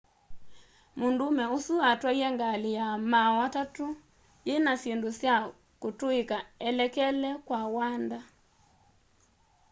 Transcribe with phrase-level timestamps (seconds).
[0.99, 3.85] mũndũũme ũsu atwaie ngalĩ ya maaũ atatũ
[4.47, 5.35] yĩna syĩndũ sya
[5.81, 6.37] kũtũĩka
[6.69, 8.19] elekele kwa wanda